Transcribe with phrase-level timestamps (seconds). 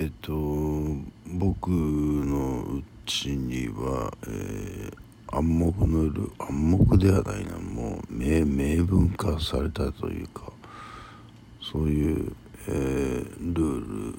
[0.00, 0.32] えっと
[1.26, 4.92] 僕のうちには、えー、
[5.26, 10.52] 暗黙のル暗黙ではないなもう明明文化されたというか
[11.60, 12.32] そういう、
[12.68, 14.18] えー、ルール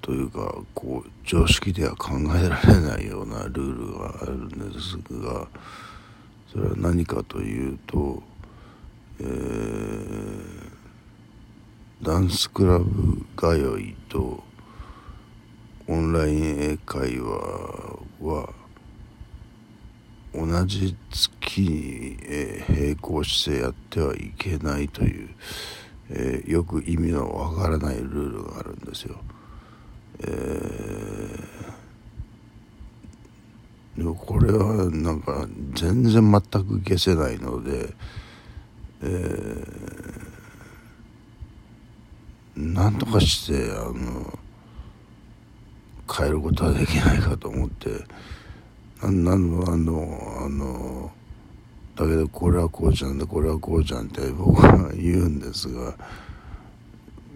[0.00, 5.48] というかこう常識では考えられないようなルールがあるんですが
[6.52, 8.22] それは何かというと、
[9.18, 10.55] えー
[12.02, 14.44] ダンスクラブ通いと
[15.88, 18.52] オンライン英会話は
[20.34, 25.30] 同じ月に、え並行してやってはいけないという、
[26.10, 29.16] え、よく意味のわからないルールがあるんですよ。
[30.20, 37.94] えー、でもこれはなんか全然全く消せないので、
[39.02, 39.75] えー
[42.76, 44.38] なんとかしてあの
[46.14, 47.88] 変えることはできないかと思って
[49.02, 51.10] 何のあのあの
[51.96, 55.94] だけどこれはこうじゃんだこれはこうじゃんって僕は言うんですが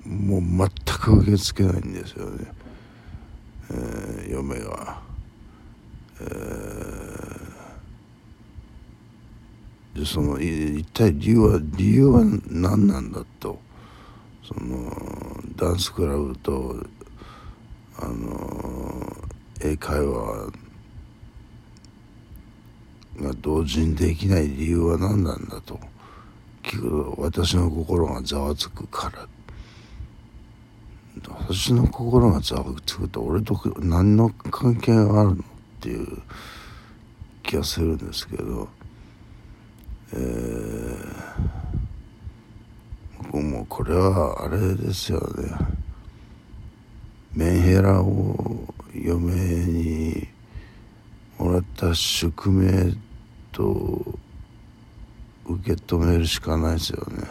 [0.04, 2.46] もう全く受け付けないんですよね、
[3.70, 5.00] えー、嫁が。
[6.22, 13.58] えー、でその一体理由は理由は何なんだと。
[14.52, 14.90] その
[15.60, 16.74] ダンスクラブと
[17.98, 19.16] あの
[19.60, 20.50] 英会話
[23.20, 25.78] が同時にできない理由は何なんだと
[26.62, 29.28] 聞くと私の心がざわつくから。
[31.46, 35.36] 私の心がざわつくと俺と何の関係があるのっ
[35.80, 36.22] ていう
[37.42, 38.68] 気がするんですけど
[40.14, 40.79] えー
[43.70, 45.56] これはあれですよね。
[47.32, 50.26] メンヘラを嫁に
[51.38, 52.92] もらった宿命
[53.52, 54.04] と
[55.46, 57.28] 受け止めるしかないですよね。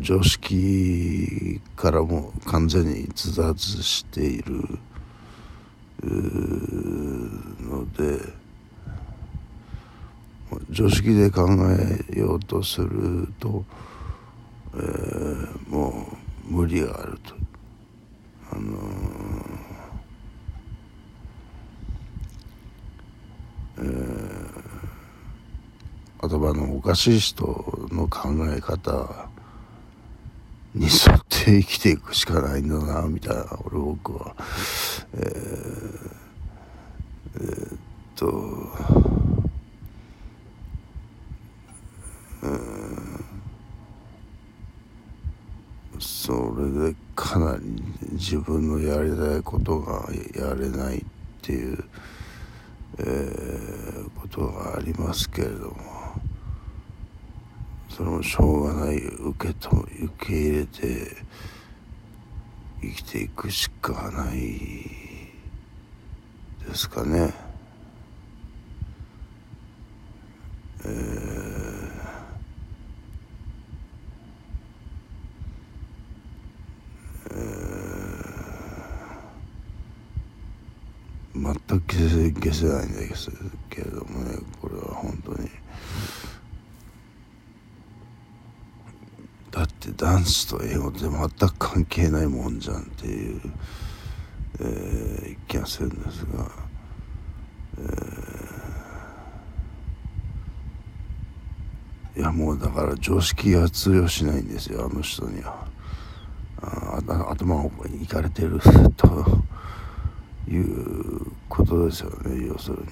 [0.00, 4.78] 常識からも完全に逸脱している
[7.60, 8.20] ので
[10.70, 11.48] 常識で考
[12.10, 13.64] えようとすると
[14.76, 16.06] えー、も
[16.48, 17.34] う無理があると。
[18.50, 24.50] あのー、えー、
[26.20, 29.28] 頭のおかしい人の考え方
[30.74, 34.36] に沿って生きていくしかないんだなみたいな俺僕は
[35.14, 36.16] えー、
[37.34, 37.78] えー、っ
[38.14, 38.26] と
[46.26, 47.62] それでかなり
[48.14, 51.04] 自分のやりたいことがやれないっ
[51.40, 51.84] ていう、
[52.98, 55.76] えー、ことがありますけれども
[57.88, 61.16] それもしょうがない受けと受け入れて
[62.82, 64.38] 生きていくしかない
[66.66, 67.45] ですかね。
[81.68, 83.30] 全く消せないんです
[83.70, 85.48] けれどもねこれは本当に。
[89.50, 93.40] だってダンスと英語って全く関係ないもんじゃんっていう、
[94.60, 96.50] えー、気がするんですが、
[102.16, 105.66] えー、いやもうだから常識が通用しないんですよあの人には。
[106.62, 107.70] あ頭が
[108.02, 108.58] いかれてる
[108.96, 109.42] と
[110.48, 111.05] いう
[111.66, 112.82] ことですよね要するに。
[112.84, 112.88] ね、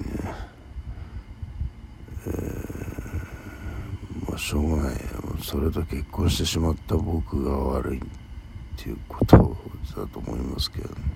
[2.27, 4.97] えー、まあしょうがない。
[5.41, 8.01] それと結婚してしまった僕が悪いっ
[8.77, 9.57] ていうこと
[9.97, 11.14] だと思いますけどね。